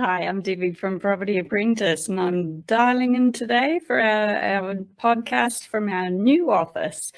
Hi, 0.00 0.22
I'm 0.22 0.40
Debbie 0.40 0.72
from 0.72 0.98
Property 0.98 1.36
Apprentice, 1.36 2.08
and 2.08 2.18
I'm 2.18 2.62
dialing 2.62 3.16
in 3.16 3.32
today 3.32 3.80
for 3.86 4.00
our, 4.00 4.34
our 4.34 4.74
podcast 4.98 5.66
from 5.66 5.90
our 5.90 6.08
new 6.08 6.50
office. 6.50 7.12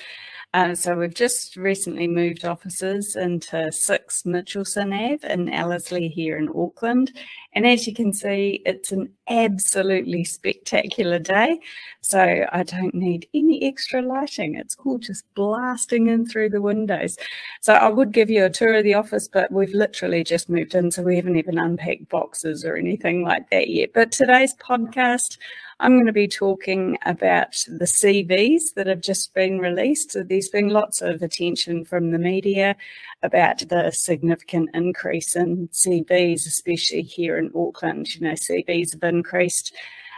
Uh, 0.55 0.75
so 0.75 0.95
we've 0.95 1.15
just 1.15 1.57
recently 1.57 2.07
moved 2.07 2.45
offices 2.45 3.17
into 3.17 3.73
6 3.73 4.23
Mitchelson 4.25 4.93
Ave 4.93 5.33
in 5.33 5.49
Ellerslie 5.49 6.09
here 6.09 6.37
in 6.37 6.51
Auckland. 6.55 7.11
And 7.55 7.67
as 7.67 7.87
you 7.87 7.95
can 7.95 8.13
see, 8.13 8.63
it's 8.67 8.93
an 8.93 9.11
absolutely 9.29 10.25
spectacular 10.25 11.19
day. 11.19 11.59
So 12.03 12.47
I 12.53 12.63
don't 12.65 12.95
need 12.95 13.29
any 13.33 13.65
extra 13.65 14.03
lighting. 14.03 14.55
It's 14.57 14.77
all 14.85 14.99
just 14.99 15.25
blasting 15.35 16.09
in 16.09 16.27
through 16.27 16.51
the 16.51 16.61
windows. 16.61 17.17
So 17.63 17.73
I 17.73 17.89
would 17.89 18.13
give 18.13 18.29
you 18.29 18.45
a 18.45 18.51
tour 18.51 18.75
of 18.75 18.85
the 18.85 18.95
office, 18.95 19.29
but 19.29 19.51
we've 19.51 19.75
literally 19.75 20.23
just 20.23 20.51
moved 20.51 20.75
in. 20.75 20.91
So 20.91 21.03
we 21.03 21.17
haven't 21.17 21.37
even 21.37 21.59
unpacked 21.59 22.11
boxes 22.11 22.63
or 22.65 22.77
anything 22.77 23.23
like 23.23 23.49
that 23.51 23.69
yet. 23.69 23.95
But 23.95 24.13
today's 24.13 24.55
podcast, 24.57 25.39
I'm 25.81 25.95
going 25.95 26.07
to 26.07 26.13
be 26.13 26.29
talking 26.29 26.97
about 27.05 27.53
the 27.69 27.87
CVs 27.87 28.75
that 28.77 28.87
have 28.87 29.01
just 29.01 29.35
been 29.35 29.59
released. 29.59 30.13
So 30.13 30.23
there's 30.43 30.51
been 30.51 30.71
lots 30.71 31.01
of 31.01 31.23
attention 31.23 31.85
from 31.85 32.11
the 32.11 32.19
media 32.19 32.75
about 33.23 33.61
the 33.69 33.93
significant 33.93 34.71
increase 34.75 35.37
in 35.37 35.69
CVs, 35.69 36.49
especially 36.49 37.03
here 37.03 37.39
in 37.39 37.53
Auckland. 37.55 38.13
You 38.13 38.23
know, 38.23 38.33
CVs 38.33 38.93
have 38.93 39.05
increased 39.05 39.73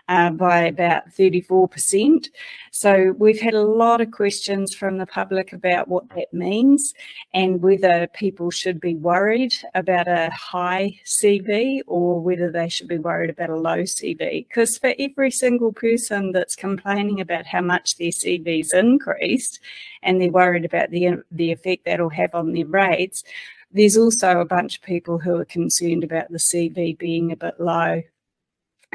uh, 0.09 0.31
by 0.31 0.61
about 0.65 1.09
34%. 1.11 2.29
So 2.71 3.15
we've 3.19 3.41
had 3.41 3.55
a 3.55 3.63
lot 3.63 4.01
of 4.01 4.11
questions 4.11 4.75
from 4.75 4.99
the 4.99 5.07
public 5.07 5.53
about 5.53 5.89
what 5.89 6.09
that 6.11 6.33
means 6.33 6.93
and 7.33 7.63
whether 7.63 8.07
people 8.09 8.51
should 8.51 8.81
be 8.81 8.95
worried 8.95 9.55
about 9.75 10.09
a 10.09 10.31
high 10.31 10.99
CV 11.05 11.81
or 11.87 12.21
whether 12.21 12.51
they 12.51 12.69
should 12.69 12.89
be 12.89 12.99
worried 12.99 13.31
about 13.31 13.51
a 13.51 13.57
low 13.57 13.83
CV. 13.83 14.47
Because 14.47 14.77
for 14.77 14.95
every 14.99 15.31
single 15.31 15.73
person 15.73 16.33
that's 16.33 16.57
complaining 16.57 17.21
about 17.21 17.47
how 17.47 17.63
much 17.63 17.97
their 17.97 18.11
CV's 18.11 18.75
increased 18.75 19.61
and 20.03 20.21
they're 20.21 20.31
worried 20.31 20.65
about 20.65 20.91
the, 20.91 21.23
the 21.31 21.53
effect 21.53 21.85
that'll 21.85 22.11
have 22.11 22.35
on 22.35 22.53
their 22.53 22.67
rates, 22.67 23.25
there's 23.73 23.97
also 23.97 24.41
a 24.41 24.45
bunch 24.45 24.77
of 24.77 24.83
people 24.83 25.19
who 25.19 25.37
are 25.37 25.45
concerned 25.45 26.05
about 26.05 26.31
the 26.31 26.39
CV 26.39 26.97
being 26.97 27.33
a 27.33 27.37
bit 27.37 27.59
low. 27.59 28.03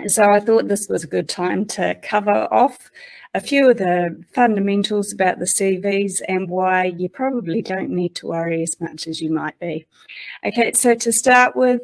So 0.07 0.31
I 0.31 0.39
thought 0.39 0.67
this 0.67 0.87
was 0.87 1.03
a 1.03 1.07
good 1.07 1.27
time 1.27 1.65
to 1.67 1.95
cover 2.01 2.47
off 2.51 2.89
a 3.33 3.39
few 3.39 3.69
of 3.69 3.77
the 3.77 4.23
fundamentals 4.33 5.13
about 5.13 5.39
the 5.39 5.45
CVs 5.45 6.21
and 6.27 6.49
why 6.49 6.85
you 6.85 7.09
probably 7.09 7.61
don't 7.61 7.89
need 7.89 8.15
to 8.15 8.27
worry 8.27 8.63
as 8.63 8.79
much 8.79 9.07
as 9.07 9.21
you 9.21 9.31
might 9.31 9.59
be. 9.59 9.85
Okay, 10.45 10.71
so 10.73 10.95
to 10.95 11.11
start 11.11 11.55
with, 11.55 11.81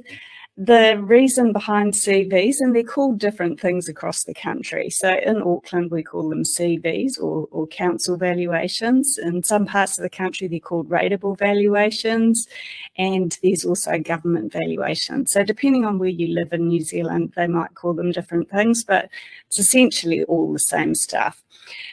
the 0.58 0.98
reason 1.04 1.52
behind 1.52 1.94
CVs, 1.94 2.62
and 2.62 2.74
they're 2.74 2.84
called 2.84 3.20
different 3.20 3.60
things 3.60 3.90
across 3.90 4.24
the 4.24 4.34
country. 4.34 4.90
So 4.90 5.14
in 5.14 5.42
Auckland, 5.42 5.92
we 5.92 6.02
call 6.02 6.30
them 6.30 6.44
CVs 6.44 7.20
or, 7.22 7.48
or 7.52 7.68
council 7.68 8.16
valuations. 8.16 9.18
In 9.18 9.44
some 9.44 9.66
parts 9.66 9.98
of 9.98 10.04
the 10.04 10.10
country, 10.10 10.48
they're 10.48 10.60
called 10.62 10.88
rateable 10.90 11.38
valuations, 11.38 12.48
and 12.98 13.38
there's 13.44 13.66
also 13.66 14.00
government 14.00 14.54
valuations. 14.54 15.34
So 15.34 15.44
depending 15.44 15.84
on 15.84 16.00
where 16.00 16.08
you 16.08 16.34
live 16.34 16.54
in 16.54 16.70
New 16.70 16.82
Zealand, 16.82 17.34
they 17.36 17.48
might 17.48 17.76
call 17.76 17.94
them 17.94 18.14
different 18.14 18.50
things, 18.50 18.82
but 18.82 19.10
it's 19.48 19.60
essentially 19.60 20.24
all 20.24 20.54
the 20.54 20.60
same 20.60 20.96
stuff. 20.96 21.44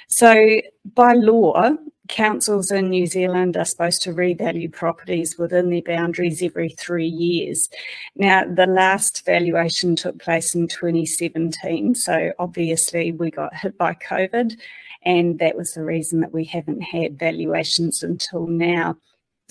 So 0.07 0.61
by 0.95 1.15
law, 1.15 1.73
councils 2.09 2.71
in 2.71 2.91
New 2.91 3.07
Zealand 3.07 3.57
are 3.57 3.65
supposed 3.65 4.03
to 4.03 4.13
revalue 4.13 4.73
properties 4.73 5.39
within 5.39 5.71
their 5.71 5.83
boundaries 5.83 6.43
every 6.43 6.71
three 6.71 7.07
years. 7.07 7.69
Now, 8.17 8.45
the 8.45 8.67
last 8.67 9.25
valuation 9.25 9.97
took 9.97 10.19
place 10.19 10.55
in 10.55 10.69
2017, 10.69 11.95
so 11.95 12.33
obviously 12.39 13.13
we 13.13 13.31
got 13.31 13.55
hit 13.55 13.79
by 13.79 13.95
COVID, 13.95 14.59
and 15.05 15.39
that 15.39 15.57
was 15.57 15.73
the 15.73 15.85
reason 15.85 16.21
that 16.21 16.33
we 16.33 16.45
haven't 16.45 16.83
had 16.83 17.19
valuations 17.19 18.03
until 18.03 18.47
now. 18.47 18.97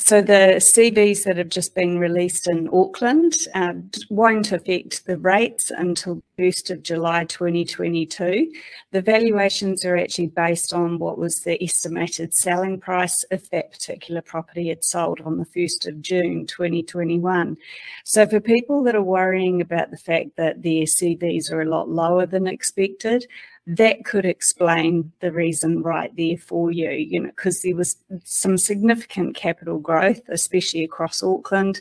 So 0.04 0.20
the 0.20 0.56
CVs 0.58 1.24
that 1.26 1.38
have 1.38 1.50
just 1.50 1.76
been 1.76 2.00
released 2.00 2.50
in 2.50 2.68
Auckland 2.74 3.36
uh, 3.54 3.74
won't 4.10 4.52
affect 4.52 5.06
the 5.06 5.18
rates 5.18 5.70
until 5.70 6.24
1st 6.40 6.72
of 6.72 6.84
July 6.84 7.24
2022. 7.26 8.52
The 8.92 9.02
valuations 9.02 9.86
are 9.86 9.96
actually 9.96 10.28
based 10.28 10.74
on 10.74 10.98
what 10.98 11.20
was 11.20 11.42
the 11.42 11.64
estimated 11.64 12.34
selling 12.34 12.80
price 12.80 13.24
if 13.30 13.52
that 13.52 13.72
particular 13.72 14.24
property 14.24 14.70
had 14.70 14.84
sold 14.84 15.22
on 15.22 15.38
the 15.38 15.46
1st 15.46 15.88
of 15.88 16.02
June 16.02 16.48
2021. 16.48 17.56
So 18.04 18.26
for 18.26 18.40
people 18.40 18.84
that 18.84 18.96
are 18.96 19.04
worrying 19.04 19.62
about 19.62 19.92
the 19.92 19.98
fact 19.98 20.36
that 20.36 20.64
their 20.64 20.84
CVs 20.84 21.52
are 21.52 21.62
a 21.62 21.70
lot 21.70 21.90
lower 21.90 22.26
than 22.26 22.48
expected, 22.48 23.28
that 23.68 24.06
could 24.06 24.26
explain 24.26 25.12
the 25.20 25.32
reason 25.32 25.84
right 25.84 26.12
there 26.18 26.38
for 26.38 26.72
you, 26.72 26.90
you 26.90 27.20
know, 27.20 27.30
because 27.30 27.62
there 27.62 27.76
was 27.76 27.96
some 28.24 28.58
significant 28.58 29.36
capital 29.36 29.78
growth, 29.80 30.22
especially 30.30 30.84
across 30.84 31.22
Auckland 31.22 31.80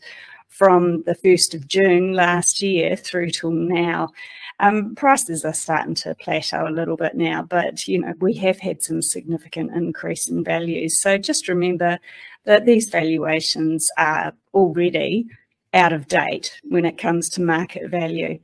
from 0.48 1.02
the 1.04 1.14
1st 1.14 1.54
of 1.54 1.66
June 1.66 2.12
last 2.12 2.60
year 2.60 2.96
through 2.96 3.30
till 3.30 3.52
now. 3.52 4.10
Um, 4.58 4.94
prices 4.94 5.44
are 5.46 5.54
starting 5.54 5.94
to 5.96 6.14
plateau 6.16 6.68
a 6.68 6.70
little 6.70 6.96
bit 6.96 7.14
now, 7.14 7.42
but 7.42 7.88
you 7.88 7.98
know 7.98 8.12
we 8.20 8.34
have 8.34 8.58
had 8.58 8.82
some 8.82 9.00
significant 9.00 9.74
increase 9.74 10.28
in 10.28 10.44
values. 10.44 11.00
So 11.00 11.16
just 11.16 11.48
remember 11.48 11.98
that 12.44 12.66
these 12.66 12.90
valuations 12.90 13.90
are 13.96 14.34
already 14.52 15.26
out 15.72 15.92
of 15.92 16.08
date 16.08 16.60
when 16.64 16.84
it 16.84 16.98
comes 16.98 17.30
to 17.30 17.40
market 17.40 17.88
value. 17.90 18.38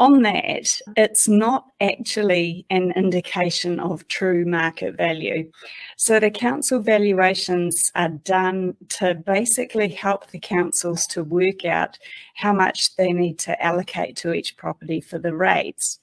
On 0.00 0.22
that, 0.22 0.80
it's 0.96 1.28
not 1.28 1.66
actually 1.82 2.64
an 2.70 2.90
indication 2.92 3.78
of 3.78 4.08
true 4.08 4.46
market 4.46 4.96
value. 4.96 5.52
So 5.98 6.18
the 6.18 6.30
council 6.30 6.80
valuations 6.80 7.92
are 7.94 8.08
done 8.08 8.78
to 9.00 9.14
basically 9.14 9.88
help 9.88 10.30
the 10.30 10.38
councils 10.38 11.06
to 11.08 11.22
work 11.22 11.66
out 11.66 11.98
how 12.34 12.54
much 12.54 12.96
they 12.96 13.12
need 13.12 13.38
to 13.40 13.62
allocate 13.62 14.16
to 14.16 14.32
each 14.32 14.56
property 14.56 15.02
for 15.02 15.18
the 15.18 15.34
rates. 15.34 16.00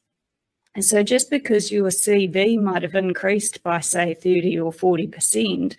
And 0.77 0.85
so 0.85 1.01
just 1.01 1.31
because 1.31 1.71
your 1.71 1.89
CV 1.89 2.61
might 2.61 2.83
have 2.83 2.93
increased 2.93 3.63
by, 3.63 3.79
say, 3.79 4.13
30 4.13 4.59
or 4.59 4.71
40%, 4.71 5.75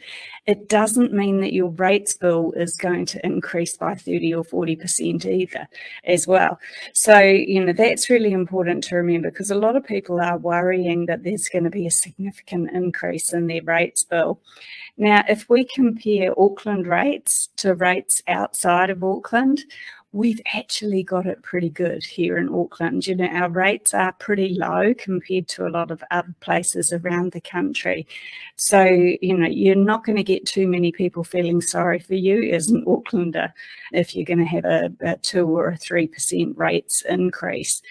it 0.46 0.68
doesn't 0.68 1.12
mean 1.12 1.40
that 1.40 1.52
your 1.52 1.68
rates 1.68 2.14
bill 2.14 2.50
is 2.56 2.76
going 2.76 3.06
to 3.06 3.24
increase 3.24 3.76
by 3.76 3.94
30 3.94 4.34
or 4.34 4.42
40% 4.42 5.24
either 5.24 5.68
as 6.02 6.26
well. 6.26 6.58
So, 6.94 7.16
you 7.20 7.64
know, 7.64 7.72
that's 7.72 8.10
really 8.10 8.32
important 8.32 8.82
to 8.84 8.96
remember 8.96 9.30
because 9.30 9.52
a 9.52 9.54
lot 9.54 9.76
of 9.76 9.86
people 9.86 10.20
are 10.20 10.36
worrying 10.36 11.06
that 11.06 11.22
there's 11.22 11.48
going 11.48 11.62
to 11.62 11.70
be 11.70 11.86
a 11.86 11.92
significant 11.92 12.72
increase 12.72 13.32
in 13.32 13.46
their 13.46 13.62
rates 13.62 14.02
bill. 14.02 14.40
Now, 14.96 15.22
if 15.28 15.48
we 15.48 15.64
compare 15.64 16.34
Auckland 16.36 16.88
rates 16.88 17.50
to 17.58 17.74
rates 17.74 18.20
outside 18.26 18.90
of 18.90 19.04
Auckland, 19.04 19.62
we've 20.12 20.40
actually 20.54 21.02
got 21.02 21.26
it 21.26 21.42
pretty 21.42 21.68
good 21.68 22.02
here 22.02 22.38
in 22.38 22.48
Auckland. 22.48 23.06
You 23.06 23.14
know, 23.14 23.26
our 23.26 23.50
rates 23.50 23.92
are 23.92 24.12
pretty 24.12 24.54
low 24.54 24.94
compared 24.94 25.48
to 25.48 25.66
a 25.66 25.68
lot 25.68 25.90
of 25.90 26.02
other 26.10 26.34
places 26.40 26.92
around 26.92 27.32
the 27.32 27.42
country. 27.42 28.06
So, 28.56 28.84
you 28.84 29.36
know, 29.36 29.46
you're 29.46 29.74
not 29.74 30.04
going 30.04 30.16
to 30.16 30.22
get 30.22 30.46
too 30.46 30.66
many 30.66 30.92
people 30.92 31.24
feeling 31.24 31.60
sorry 31.60 31.98
for 31.98 32.14
you 32.14 32.50
as 32.52 32.68
an 32.68 32.84
Aucklander 32.86 33.52
if 33.92 34.16
you're 34.16 34.24
going 34.24 34.38
to 34.38 34.44
have 34.46 34.64
a, 34.64 34.90
a 35.02 35.16
two 35.18 35.46
or 35.46 35.68
a 35.68 35.76
three 35.76 36.06
percent 36.06 36.56
rates 36.56 37.02
increase. 37.06 37.82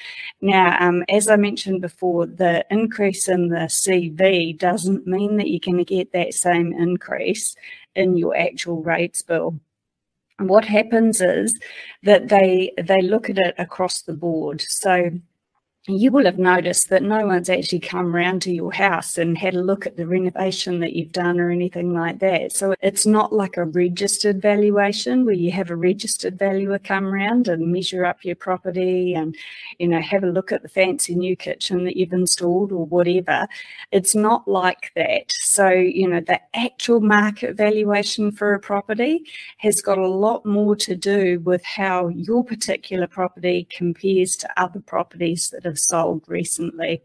Now, 0.42 0.76
um, 0.80 1.04
as 1.10 1.28
I 1.28 1.36
mentioned 1.36 1.82
before, 1.82 2.26
the 2.26 2.66
increase 2.72 3.28
in 3.28 3.50
the 3.50 3.68
CV 3.68 4.58
doesn't 4.58 5.06
mean 5.06 5.38
that 5.38 5.50
you're 5.50 5.60
going 5.60 5.78
to 5.78 5.86
get 5.86 6.14
that 6.14 6.34
same 6.34 6.74
increase 6.74 7.56
in 7.96 8.18
your 8.18 8.36
actual 8.36 8.82
rates 8.82 9.22
bill 9.22 9.60
what 10.40 10.66
happens 10.66 11.22
is 11.22 11.58
that 12.04 12.30
they 12.30 12.72
they 12.82 13.02
look 13.02 13.30
at 13.30 13.38
it 13.38 13.56
across 13.58 14.02
the 14.04 14.14
board. 14.14 14.62
So 14.62 15.12
you 15.88 16.12
will 16.12 16.26
have 16.26 16.38
noticed 16.38 16.90
that 16.90 17.02
no 17.02 17.26
one's 17.26 17.50
actually 17.50 17.80
come 17.80 18.14
round 18.14 18.42
to 18.42 18.52
your 18.52 18.74
house 18.74 19.18
and 19.18 19.38
had 19.38 19.56
a 19.56 19.62
look 19.62 19.88
at 19.88 19.96
the 19.96 20.06
renovation 20.06 20.82
that 20.82 20.92
you've 20.94 21.14
done 21.14 21.40
or 21.40 21.50
anything 21.50 21.94
like 21.94 22.20
that. 22.20 22.52
So 22.52 22.76
it's 22.82 23.06
not 23.06 23.32
like 23.32 23.56
a 23.56 23.64
registered 23.64 24.42
valuation 24.42 25.24
where 25.24 25.34
you 25.34 25.50
have 25.52 25.70
a 25.70 25.78
registered 25.78 26.38
valuer 26.38 26.78
come 26.78 27.06
round 27.06 27.48
and 27.48 27.72
measure 27.72 28.06
up 28.06 28.26
your 28.26 28.36
property 28.36 29.14
and, 29.14 29.34
you 29.80 29.88
know, 29.88 30.02
have 30.02 30.24
a 30.24 30.28
look 30.28 30.52
at 30.52 30.62
the 30.62 30.68
fancy 30.68 31.16
new 31.16 31.38
kitchen 31.38 31.86
that 31.86 31.96
you've 31.96 32.12
installed 32.12 32.74
or 32.74 32.86
whatever. 32.86 33.48
It's 33.94 34.14
not 34.14 34.46
like 34.46 34.92
that. 34.98 35.32
So, 35.32 35.70
you 35.70 36.10
know, 36.10 36.20
the 36.20 36.42
actual 36.54 37.00
market 37.00 37.56
valuation 37.56 38.32
for 38.32 38.54
a 38.54 38.60
property 38.60 39.24
has 39.60 39.82
got 39.82 39.98
a 39.98 40.08
lot 40.08 40.46
more 40.46 40.76
to 40.76 40.96
do 40.98 41.40
with 41.40 41.64
how 41.64 42.10
your 42.10 42.44
particular 42.44 43.08
property 43.08 43.68
compares 43.72 44.36
to 44.38 44.62
other 44.62 44.82
properties 44.82 45.50
that 45.52 45.64
have 45.64 45.77
have 45.78 45.84
sold 45.84 46.24
recently. 46.28 47.02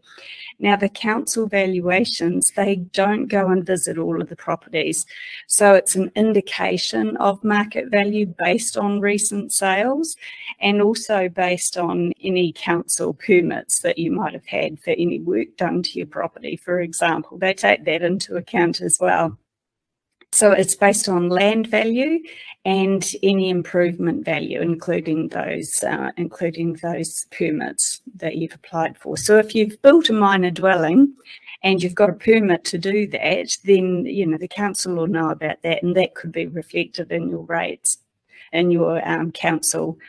Now, 0.59 0.75
the 0.75 0.89
council 0.89 1.47
valuations, 1.47 2.51
they 2.51 2.75
don't 2.75 3.27
go 3.27 3.49
and 3.49 3.65
visit 3.65 3.97
all 3.97 4.21
of 4.21 4.29
the 4.29 4.35
properties. 4.35 5.05
So 5.47 5.73
it's 5.73 5.95
an 5.95 6.11
indication 6.15 7.17
of 7.17 7.43
market 7.43 7.89
value 7.89 8.33
based 8.37 8.77
on 8.77 8.99
recent 8.99 9.51
sales 9.53 10.15
and 10.59 10.81
also 10.81 11.29
based 11.29 11.77
on 11.77 12.13
any 12.21 12.53
council 12.53 13.13
permits 13.13 13.79
that 13.79 13.97
you 13.97 14.11
might 14.11 14.33
have 14.33 14.45
had 14.45 14.79
for 14.79 14.91
any 14.91 15.19
work 15.19 15.55
done 15.57 15.83
to 15.83 15.97
your 15.97 16.07
property, 16.07 16.55
for 16.55 16.81
example. 16.81 17.37
They 17.37 17.53
take 17.53 17.83
that 17.85 18.01
into 18.01 18.35
account 18.35 18.81
as 18.81 18.97
well. 18.99 19.37
So 20.33 20.51
it's 20.51 20.75
based 20.75 21.07
on 21.07 21.29
land 21.29 21.67
value 21.67 22.19
and 22.65 23.07
any 23.21 23.51
improvement 23.51 24.25
value, 24.25 24.61
including 24.61 25.27
those, 25.27 25.83
uh, 25.83 26.09
including 26.17 26.73
those 26.81 27.27
permits 27.29 28.01
that 28.15 28.35
you've 28.37 28.55
applied 28.55 28.97
for. 28.97 29.15
So 29.15 29.37
if 29.37 29.53
you've 29.53 29.79
built 29.83 30.09
a 30.09 30.13
minor 30.13 30.49
dwelling 30.49 31.13
and 31.61 31.83
you've 31.83 31.93
got 31.93 32.09
a 32.09 32.13
permit 32.13 32.63
to 32.65 32.79
do 32.79 33.05
that, 33.09 33.55
then 33.63 34.05
you 34.05 34.25
know 34.25 34.37
the 34.39 34.47
council 34.47 34.95
will 34.95 35.07
know 35.07 35.29
about 35.29 35.61
that, 35.61 35.83
and 35.83 35.95
that 35.95 36.15
could 36.15 36.31
be 36.31 36.47
reflected 36.47 37.11
in 37.11 37.29
your 37.29 37.43
rates, 37.43 37.99
in 38.51 38.71
your 38.71 39.07
um, 39.07 39.31
council 39.31 39.99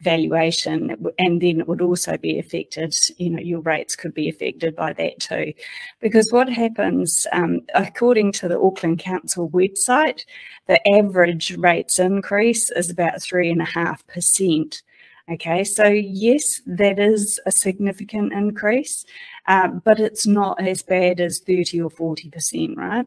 valuation 0.00 0.96
and 1.18 1.42
then 1.42 1.60
it 1.60 1.68
would 1.68 1.82
also 1.82 2.16
be 2.16 2.38
affected 2.38 2.94
you 3.18 3.28
know 3.28 3.40
your 3.40 3.60
rates 3.60 3.94
could 3.94 4.14
be 4.14 4.28
affected 4.28 4.74
by 4.74 4.92
that 4.94 5.18
too 5.20 5.52
because 6.00 6.32
what 6.32 6.48
happens 6.48 7.26
um, 7.32 7.60
according 7.74 8.32
to 8.32 8.48
the 8.48 8.58
auckland 8.58 8.98
council 8.98 9.50
website 9.50 10.24
the 10.66 10.80
average 10.88 11.56
rates 11.58 11.98
increase 11.98 12.70
is 12.70 12.90
about 12.90 13.20
three 13.22 13.50
and 13.50 13.60
a 13.60 13.66
half 13.66 14.06
percent 14.06 14.82
okay 15.30 15.62
so 15.62 15.84
yes 15.86 16.62
that 16.66 16.98
is 16.98 17.38
a 17.44 17.52
significant 17.52 18.32
increase 18.32 19.04
uh, 19.48 19.68
but 19.84 19.98
it's 19.98 20.26
not 20.26 20.60
as 20.60 20.82
bad 20.82 21.18
as 21.18 21.40
30 21.40 21.80
or 21.80 21.90
40%, 21.90 22.76
right? 22.76 23.06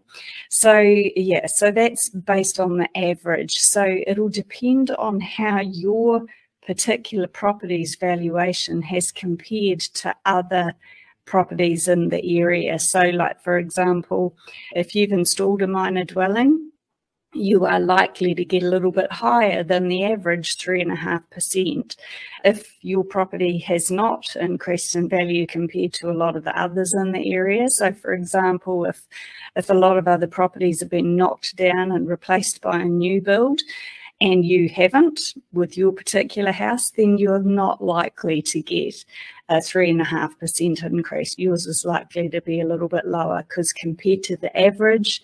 So, 0.49 0.77
yeah, 0.79 1.45
so 1.45 1.71
that's 1.71 2.09
based 2.09 2.59
on 2.59 2.77
the 2.79 2.89
average. 2.97 3.59
So, 3.59 3.99
it'll 4.05 4.29
depend 4.29 4.91
on 4.91 5.21
how 5.21 5.61
your 5.61 6.25
particular 6.65 7.27
property's 7.27 7.95
valuation 7.95 8.81
has 8.81 9.11
compared 9.11 9.79
to 9.79 10.15
other 10.25 10.73
properties 11.25 11.87
in 11.87 12.09
the 12.09 12.39
area. 12.39 12.79
So, 12.79 13.01
like 13.01 13.41
for 13.41 13.57
example, 13.57 14.35
if 14.75 14.95
you've 14.95 15.11
installed 15.11 15.61
a 15.61 15.67
minor 15.67 16.03
dwelling, 16.03 16.71
you 17.33 17.65
are 17.65 17.79
likely 17.79 18.35
to 18.35 18.45
get 18.45 18.63
a 18.63 18.69
little 18.69 18.91
bit 18.91 19.11
higher 19.11 19.63
than 19.63 19.87
the 19.87 20.03
average 20.05 20.57
3.5%. 20.57 21.95
If 22.45 22.77
your 22.81 23.03
property 23.03 23.57
has 23.59 23.89
not 23.89 24.35
increased 24.35 24.95
in 24.95 25.09
value 25.09 25.47
compared 25.47 25.93
to 25.93 26.11
a 26.11 26.13
lot 26.13 26.35
of 26.35 26.43
the 26.43 26.59
others 26.59 26.93
in 26.93 27.11
the 27.11 27.33
area, 27.33 27.69
so 27.69 27.91
for 27.91 28.13
example, 28.13 28.85
if, 28.85 29.07
if 29.55 29.69
a 29.69 29.75
lot 29.75 29.97
of 29.97 30.07
other 30.07 30.27
properties 30.27 30.79
have 30.81 30.89
been 30.89 31.15
knocked 31.15 31.55
down 31.55 31.91
and 31.91 32.07
replaced 32.07 32.61
by 32.61 32.79
a 32.79 32.85
new 32.85 33.19
build, 33.21 33.61
and 34.21 34.45
you 34.45 34.69
haven't 34.69 35.19
with 35.51 35.77
your 35.77 35.91
particular 35.91 36.51
house, 36.51 36.91
then 36.91 37.17
you're 37.17 37.39
not 37.39 37.83
likely 37.83 38.41
to 38.43 38.61
get 38.61 39.03
a 39.49 39.61
three 39.61 39.89
and 39.89 40.01
a 40.01 40.05
half 40.05 40.37
percent 40.39 40.81
increase. 40.83 41.37
Yours 41.37 41.65
is 41.65 41.83
likely 41.83 42.29
to 42.29 42.41
be 42.41 42.61
a 42.61 42.65
little 42.65 42.87
bit 42.87 43.05
lower 43.05 43.43
because 43.47 43.73
compared 43.73 44.23
to 44.23 44.37
the 44.37 44.55
average 44.57 45.21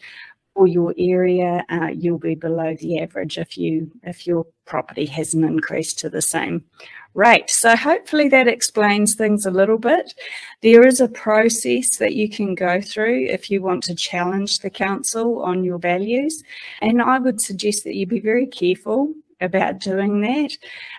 for 0.60 0.68
your 0.68 0.94
area, 0.98 1.64
uh, 1.70 1.88
you'll 1.88 2.20
be 2.20 2.36
below 2.36 2.76
the 2.82 3.00
average 3.00 3.38
if 3.38 3.58
you 3.58 3.90
if 4.04 4.28
your 4.28 4.46
property 4.66 5.06
hasn't 5.06 5.46
increased 5.46 5.98
to 6.00 6.10
the 6.10 6.22
same 6.22 6.66
rate. 7.14 7.50
So 7.50 7.78
hopefully 7.78 8.28
that 8.28 8.50
explains 8.50 9.16
things 9.16 9.46
a 9.46 9.52
little 9.52 9.78
bit. 9.78 10.14
There 10.62 10.86
is 10.86 11.00
a 11.00 11.08
process 11.08 11.96
that 12.00 12.16
you 12.16 12.28
can 12.28 12.56
go 12.56 12.82
through 12.82 13.28
if 13.28 13.50
you 13.50 13.62
want 13.62 13.84
to 13.84 13.96
challenge 13.96 14.60
the 14.60 14.70
council 14.70 15.42
on 15.44 15.64
your 15.64 15.78
values. 15.78 16.44
And 16.82 17.02
I 17.02 17.20
would 17.20 17.40
suggest 17.40 17.86
that 17.86 17.96
you 17.96 18.06
be 18.06 18.20
very 18.20 18.46
careful 18.46 19.14
about 19.42 19.80
doing 19.80 20.22
that. 20.22 20.52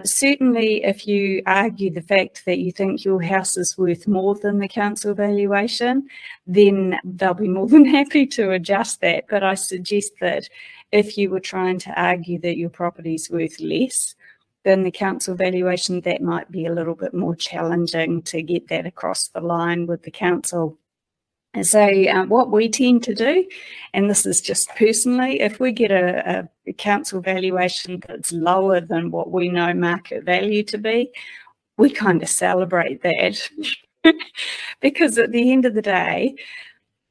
Certainly, 0.04 0.84
if 0.84 1.06
you 1.06 1.42
argue 1.46 1.90
the 1.90 2.02
fact 2.02 2.44
that 2.46 2.58
you 2.58 2.72
think 2.72 3.04
your 3.04 3.22
house 3.22 3.56
is 3.56 3.76
worth 3.76 4.06
more 4.08 4.34
than 4.34 4.58
the 4.58 4.68
council 4.68 5.14
valuation, 5.14 6.08
then 6.46 6.98
they'll 7.04 7.34
be 7.34 7.48
more 7.48 7.68
than 7.74 7.84
happy 7.84 8.26
to 8.26 8.50
adjust 8.52 9.00
that. 9.00 9.24
But 9.28 9.42
I 9.42 9.54
suggest 9.54 10.12
that 10.20 10.48
if 10.92 11.16
you 11.16 11.30
were 11.30 11.40
trying 11.40 11.78
to 11.80 12.00
argue 12.00 12.38
that 12.40 12.56
your 12.56 12.70
property 12.70 13.14
is 13.14 13.30
worth 13.30 13.60
less, 13.60 14.14
than 14.62 14.82
the 14.82 14.90
council 14.90 15.34
valuation, 15.34 16.02
that 16.02 16.20
might 16.20 16.50
be 16.50 16.66
a 16.66 16.72
little 16.72 16.94
bit 16.94 17.14
more 17.14 17.34
challenging 17.34 18.22
to 18.22 18.42
get 18.42 18.68
that 18.68 18.86
across 18.86 19.28
the 19.28 19.40
line 19.40 19.86
with 19.86 20.02
the 20.02 20.10
council. 20.10 20.78
And 21.52 21.66
so, 21.66 21.80
uh, 21.82 22.26
what 22.26 22.50
we 22.50 22.68
tend 22.68 23.02
to 23.04 23.14
do, 23.14 23.44
and 23.92 24.08
this 24.08 24.24
is 24.24 24.40
just 24.40 24.68
personally, 24.76 25.40
if 25.40 25.58
we 25.58 25.72
get 25.72 25.90
a, 25.90 26.48
a, 26.66 26.72
council 26.74 27.20
valuation 27.20 28.00
that's 28.06 28.30
lower 28.30 28.80
than 28.80 29.10
what 29.10 29.32
we 29.32 29.48
know 29.48 29.74
market 29.74 30.22
value 30.22 30.62
to 30.62 30.78
be, 30.78 31.10
we 31.76 31.90
kind 31.90 32.22
of 32.22 32.28
celebrate 32.28 33.02
that. 33.02 33.50
because 34.80 35.18
at 35.18 35.32
the 35.32 35.50
end 35.50 35.64
of 35.64 35.74
the 35.74 35.82
day, 35.82 36.36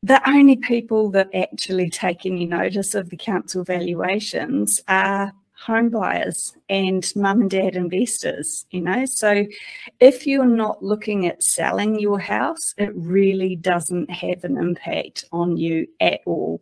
the 0.02 0.28
only 0.30 0.56
people 0.56 1.12
that 1.12 1.30
actually 1.36 1.90
take 1.90 2.26
any 2.26 2.46
notice 2.46 2.96
of 2.96 3.10
the 3.10 3.18
council 3.18 3.66
valuations 3.66 4.82
are 4.88 5.34
home 5.66 5.90
buyers 5.90 6.54
and 6.70 7.12
mum 7.16 7.42
and 7.42 7.52
dad 7.52 7.76
investors, 7.76 8.66
you 8.72 8.82
know. 8.82 9.06
So 9.06 9.46
if 10.00 10.26
you're 10.26 10.46
not 10.46 10.82
looking 10.84 11.28
at 11.28 11.44
selling 11.44 12.00
your 12.00 12.20
house, 12.20 12.74
it 12.78 12.92
really 12.96 13.56
doesn't 13.56 14.10
have 14.10 14.44
an 14.44 14.58
impact 14.58 15.26
on 15.32 15.58
you 15.58 15.88
at 16.00 16.22
all. 16.26 16.62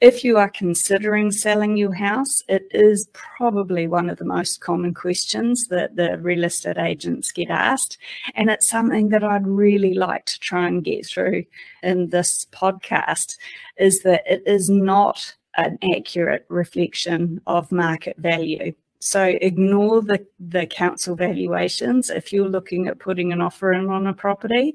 If 0.00 0.24
you 0.24 0.38
are 0.38 0.48
considering 0.48 1.30
selling 1.30 1.76
your 1.76 1.92
house, 1.92 2.42
it 2.48 2.66
is 2.70 3.08
probably 3.12 3.86
one 3.86 4.08
of 4.08 4.18
the 4.18 4.24
most 4.24 4.60
common 4.60 4.94
questions 4.94 5.68
that 5.68 5.96
the 5.96 6.18
real 6.18 6.44
estate 6.44 6.78
agents 6.78 7.32
get 7.32 7.50
asked. 7.50 7.98
And 8.34 8.48
it's 8.48 8.70
something 8.70 9.10
that 9.10 9.24
I'd 9.24 9.46
really 9.46 9.94
like 9.94 10.24
to 10.26 10.40
try 10.40 10.66
and 10.66 10.84
get 10.84 11.06
through 11.06 11.44
in 11.82 12.08
this 12.08 12.46
podcast 12.52 13.36
is 13.76 14.02
that 14.02 14.22
it 14.26 14.42
is 14.46 14.70
not 14.70 15.34
an 15.58 15.78
accurate 15.94 16.46
reflection 16.48 17.40
of 17.46 17.70
market 17.70 18.16
value. 18.16 18.72
So 19.00 19.24
ignore 19.40 20.02
the, 20.02 20.26
the 20.40 20.66
council 20.66 21.14
valuations. 21.14 22.10
If 22.10 22.32
you're 22.32 22.48
looking 22.48 22.88
at 22.88 22.98
putting 22.98 23.32
an 23.32 23.40
offer 23.40 23.72
in 23.72 23.90
on 23.90 24.06
a 24.06 24.12
property, 24.12 24.74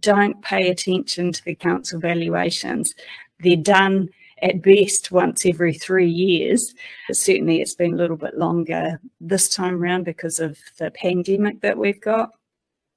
don't 0.00 0.42
pay 0.42 0.70
attention 0.70 1.32
to 1.32 1.44
the 1.44 1.54
council 1.54 2.00
valuations. 2.00 2.94
They're 3.40 3.56
done 3.56 4.08
at 4.42 4.60
best 4.60 5.12
once 5.12 5.46
every 5.46 5.74
three 5.74 6.10
years. 6.10 6.74
But 7.06 7.16
certainly 7.16 7.60
it's 7.60 7.74
been 7.74 7.94
a 7.94 7.96
little 7.96 8.16
bit 8.16 8.36
longer 8.36 9.00
this 9.20 9.48
time 9.48 9.82
around 9.82 10.04
because 10.04 10.40
of 10.40 10.58
the 10.78 10.90
pandemic 10.90 11.60
that 11.60 11.78
we've 11.78 12.00
got. 12.00 12.30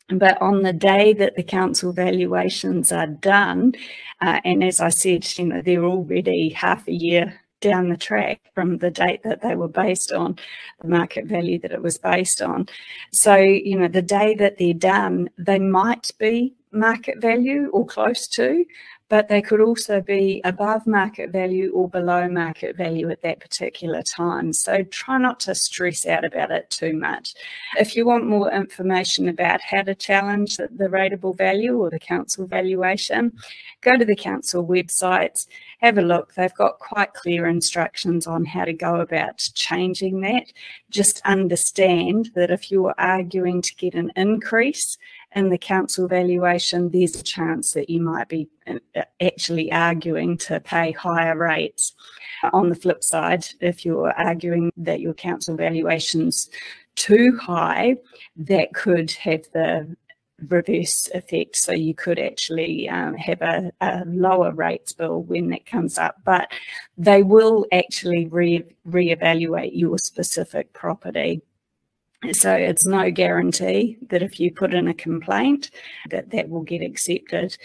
But 0.09 0.39
on 0.41 0.62
the 0.62 0.74
day 0.74 1.13
that 1.13 1.35
the 1.35 1.43
council 1.43 1.91
valuations 1.91 2.91
are 2.91 3.07
done, 3.07 3.74
uh, 4.21 4.39
and 4.45 4.63
as 4.63 4.79
I 4.79 4.89
said, 4.89 5.25
you 5.38 5.45
know, 5.45 5.62
they're 5.62 5.83
already 5.83 6.50
half 6.50 6.88
a 6.88 6.93
year 6.93 7.41
down 7.59 7.89
the 7.89 7.97
track 7.97 8.41
from 8.53 8.77
the 8.77 8.91
date 8.91 9.24
that 9.24 9.41
they 9.41 9.55
were 9.55 9.67
based 9.67 10.12
on, 10.12 10.38
the 10.81 10.88
market 10.88 11.25
value 11.25 11.57
that 11.59 11.71
it 11.71 11.81
was 11.81 11.97
based 11.97 12.41
on. 12.41 12.67
So, 13.12 13.35
you 13.35 13.79
know, 13.79 13.88
the 13.88 14.03
day 14.03 14.35
that 14.35 14.59
they're 14.59 14.74
done, 14.74 15.29
they 15.39 15.57
might 15.57 16.12
be 16.19 16.53
market 16.71 17.19
value 17.19 17.69
or 17.74 17.85
close 17.85 18.27
to, 18.27 18.63
but 19.07 19.27
they 19.27 19.41
could 19.41 19.62
also 19.62 20.01
be 20.01 20.41
above 20.43 20.88
market 20.88 21.29
value 21.31 21.71
or 21.74 21.88
below 21.88 22.27
market 22.27 22.75
value 22.75 23.09
at 23.12 23.21
that 23.21 23.39
particular 23.39 24.01
time. 24.01 24.51
So 24.51 24.83
try 24.83 25.19
not 25.19 25.39
to 25.41 25.53
stress 25.53 26.07
out 26.07 26.25
about 26.25 26.50
it 26.50 26.69
too 26.71 26.93
much. 26.93 27.35
If 27.77 27.95
you 27.95 28.05
want 28.05 28.25
more 28.25 28.51
information 28.51 29.29
about 29.29 29.62
how 29.62 29.83
to 29.83 29.93
challenge 29.93 30.57
the, 30.57 30.85
rateable 30.95 31.38
value 31.38 31.77
or 31.77 31.89
the 31.89 32.00
council 32.00 32.47
valuation, 32.47 33.33
go 33.81 33.95
to 33.95 34.05
the 34.05 34.15
council 34.15 34.65
websites, 34.65 35.47
have 35.81 35.97
a 35.97 36.01
look. 36.01 36.33
They've 36.33 36.53
got 36.53 36.79
quite 36.79 37.13
clear 37.13 37.47
instructions 37.47 38.25
on 38.25 38.45
how 38.45 38.65
to 38.65 38.74
go 38.74 39.01
about 39.01 39.38
changing 39.53 40.21
that. 40.21 40.51
Just 40.89 41.21
understand 41.25 42.31
that 42.33 42.50
if 42.50 42.71
you're 42.71 42.95
arguing 42.97 43.62
to 43.62 43.75
get 43.75 43.93
an 43.93 44.12
increase 44.15 44.97
in 45.36 45.50
the 45.50 45.58
council 45.58 46.08
valuation, 46.08 46.89
there's 46.89 47.15
a 47.15 47.24
chance 47.24 47.74
that 47.74 47.89
you 47.89 48.01
might 48.01 48.30
be 48.30 48.48
uh, 48.68 49.01
actually 49.22 49.72
arguing 49.72 50.38
to 50.38 50.60
pay 50.62 50.92
higher 50.92 51.38
rates. 51.38 51.94
On 52.54 52.70
the 52.70 52.75
flip 52.75 53.04
side, 53.04 53.46
if 53.60 53.86
you're 53.86 54.12
arguing 54.13 54.72
that 54.77 55.01
your 55.01 55.13
council 55.13 55.56
valuation's 55.56 56.50
too 56.96 57.38
high, 57.42 57.96
that 58.38 58.74
could 58.74 59.12
have 59.12 59.44
the 59.51 59.96
reverse 60.39 61.10
effect. 61.13 61.56
So 61.56 61.72
you 61.72 61.94
could 61.94 62.20
actually 62.20 62.89
um, 62.89 63.15
have 63.15 63.42
a, 63.42 63.72
a, 63.82 64.04
lower 64.06 64.51
rates 64.54 64.94
bill 64.94 65.24
when 65.24 65.50
that 65.50 65.65
comes 65.65 65.98
up, 65.98 66.15
but 66.24 66.51
they 66.98 67.24
will 67.24 67.65
actually 67.72 68.27
re 68.27 68.63
reevaluate 68.88 69.72
your 69.74 69.98
specific 69.98 70.72
property. 70.74 71.42
So 72.34 72.53
it's 72.53 72.86
no 72.86 73.12
guarantee 73.12 73.98
that 74.10 74.22
if 74.22 74.39
you 74.39 74.51
put 74.51 74.74
in 74.74 74.88
a 74.88 74.94
complaint 74.94 75.72
that 76.10 76.32
that 76.32 76.50
will 76.50 76.62
get 76.62 76.82
accepted. 76.82 77.58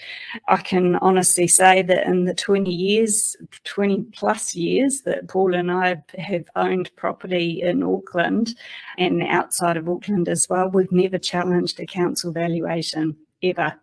I 0.49 0.59
can 0.59 0.97
honestly 0.97 1.47
say 1.47 1.83
that 1.83 2.07
in 2.07 2.25
the 2.25 2.35
20 2.35 2.71
years, 2.73 3.37
20 3.65 4.03
plus 4.13 4.55
years 4.55 5.03
that 5.03 5.29
Paul 5.29 5.55
and 5.55 5.71
I 5.71 6.03
have 6.19 6.49
owned 6.57 6.91
property 6.97 7.63
in 7.63 7.83
Auckland 7.83 8.55
and 8.99 9.23
outside 9.23 9.77
of 9.77 9.89
Auckland 9.89 10.29
as 10.29 10.49
well, 10.49 10.69
we've 10.69 10.93
never 10.93 11.19
challenged 11.19 11.81
a 11.81 11.87
council 11.87 12.33
valuation 12.33 13.17
ever. 13.43 13.75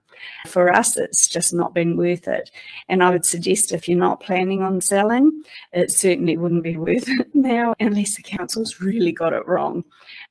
For 0.48 0.74
us, 0.74 0.98
it's 0.98 1.28
just 1.28 1.54
not 1.54 1.74
been 1.74 1.98
worth 1.98 2.28
it. 2.28 2.52
And 2.90 3.04
I 3.04 3.10
would 3.10 3.26
suggest 3.26 3.72
if 3.72 3.88
you're 3.88 3.98
not 3.98 4.20
planning 4.20 4.62
on 4.62 4.82
selling, 4.82 5.44
it 5.72 5.92
certainly 5.92 6.38
wouldn't 6.38 6.64
be 6.64 6.78
worth 6.78 7.08
it 7.08 7.34
now 7.34 7.76
unless 7.80 8.16
the 8.16 8.24
council's 8.24 8.80
really 8.82 9.12
got 9.12 9.34
it 9.34 9.48
wrong. 9.48 9.84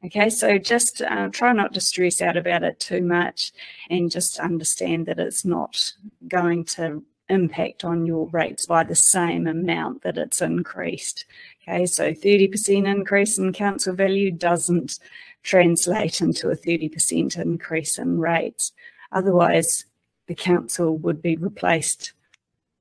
Okay, 0.04 0.30
so 0.30 0.58
just 0.58 1.02
uh, 1.02 1.28
try 1.28 1.52
not 1.52 1.74
to 1.74 1.80
stress 1.80 2.20
out 2.20 2.36
about 2.36 2.62
it 2.62 2.80
too 2.80 3.02
much 3.02 3.52
and 3.90 4.10
just 4.10 4.38
understand 4.38 5.06
that 5.06 5.18
it's 5.18 5.44
not 5.44 5.92
going 6.28 6.64
to 6.64 7.02
impact 7.28 7.84
on 7.84 8.06
your 8.06 8.28
rates 8.28 8.66
by 8.66 8.84
the 8.84 8.94
same 8.94 9.46
amount 9.46 10.02
that 10.02 10.18
it's 10.18 10.40
increased. 10.40 11.24
Okay, 11.62 11.86
so 11.86 12.12
30% 12.12 12.86
increase 12.86 13.38
in 13.38 13.52
council 13.52 13.94
value 13.94 14.30
doesn't 14.30 14.98
translate 15.42 16.20
into 16.20 16.50
a 16.50 16.56
30% 16.56 17.38
increase 17.38 17.98
in 17.98 18.18
rates. 18.18 18.72
Otherwise, 19.16 19.86
the 20.26 20.34
council 20.34 20.98
would 20.98 21.22
be 21.22 21.36
replaced 21.36 22.12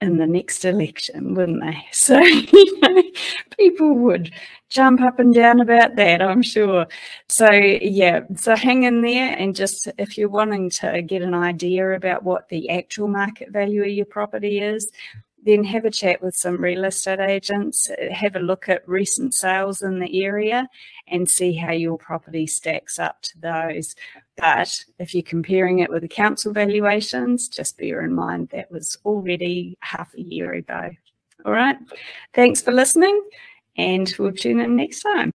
in 0.01 0.17
the 0.17 0.27
next 0.27 0.65
election, 0.65 1.33
wouldn't 1.33 1.61
they? 1.61 1.85
So, 1.93 2.19
you 2.19 2.79
know, 2.81 3.03
people 3.57 3.93
would 3.95 4.33
jump 4.67 4.99
up 4.99 5.17
and 5.17 5.33
down 5.33 5.61
about 5.61 5.95
that, 5.95 6.21
I'm 6.21 6.41
sure. 6.41 6.87
So, 7.29 7.49
yeah, 7.49 8.19
so 8.35 8.53
hang 8.53 8.83
in 8.83 9.01
there 9.01 9.33
and 9.37 9.55
just 9.55 9.87
if 9.97 10.17
you're 10.17 10.27
wanting 10.27 10.69
to 10.71 11.01
get 11.01 11.21
an 11.21 11.33
idea 11.33 11.93
about 11.93 12.23
what 12.23 12.49
the 12.49 12.69
actual 12.69 13.07
market 13.07 13.51
value 13.51 13.83
of 13.83 13.89
your 13.89 14.05
property 14.05 14.59
is, 14.59 14.91
then 15.45 15.63
have 15.63 15.85
a 15.85 15.91
chat 15.91 16.21
with 16.21 16.35
some 16.35 16.57
real 16.57 16.83
estate 16.83 17.21
agents, 17.21 17.89
have 18.11 18.35
a 18.35 18.39
look 18.39 18.67
at 18.67 18.87
recent 18.89 19.33
sales 19.33 19.81
in 19.81 19.99
the 19.99 20.25
area 20.25 20.67
and 21.07 21.29
see 21.29 21.53
how 21.53 21.71
your 21.71 21.97
property 21.97 22.45
stacks 22.45 22.99
up 22.99 23.21
to 23.21 23.39
those. 23.39 23.95
But 24.37 24.83
if 24.99 25.13
you're 25.13 25.23
comparing 25.23 25.79
it 25.79 25.89
with 25.89 26.01
the 26.01 26.07
council 26.07 26.51
valuations, 26.51 27.47
just 27.47 27.77
bear 27.77 28.01
in 28.03 28.13
mind 28.13 28.49
that 28.49 28.69
was 28.71 28.97
already 29.05 29.77
half 29.79 30.13
a 30.13 30.21
year 30.21 30.53
ago. 30.53 30.91
All 31.45 31.53
right. 31.53 31.77
Thanks 32.33 32.61
for 32.61 32.71
listening 32.71 33.21
and 33.77 34.13
we'll 34.17 34.31
tune 34.31 34.59
in 34.59 34.75
next 34.75 35.01
time. 35.01 35.31